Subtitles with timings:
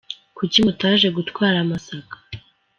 [0.37, 2.15] Kuki mutaje gutwara amasaka?